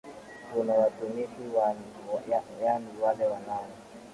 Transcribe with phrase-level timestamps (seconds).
[0.53, 1.41] tuna watumishi
[2.61, 3.67] yaani wale wanao